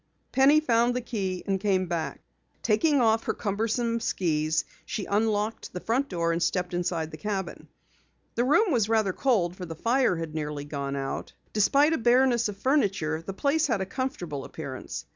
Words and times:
Penny 0.31 0.59
found 0.61 0.95
the 0.95 1.01
key 1.01 1.43
and 1.45 1.59
came 1.59 1.85
back. 1.85 2.21
Taking 2.63 2.99
off 2.99 3.25
her 3.25 3.35
cumbersome 3.35 3.99
skis, 3.99 4.65
she 4.83 5.05
unlocked 5.05 5.73
the 5.73 5.79
front 5.79 6.09
door 6.09 6.31
and 6.31 6.41
stepped 6.41 6.73
inside 6.73 7.11
the 7.11 7.17
cabin. 7.17 7.67
The 8.33 8.43
room 8.45 8.71
was 8.71 8.89
rather 8.89 9.13
cold 9.13 9.55
for 9.55 9.65
the 9.67 9.75
fire 9.75 10.15
had 10.15 10.33
nearly 10.33 10.65
gone 10.65 10.95
out. 10.95 11.33
Despite 11.53 11.93
a 11.93 11.99
bareness 11.99 12.49
of 12.49 12.57
furniture, 12.57 13.21
the 13.21 13.33
place 13.33 13.67
had 13.67 13.79
a 13.79 13.85
comfortable 13.85 14.43
appearance. 14.43 15.05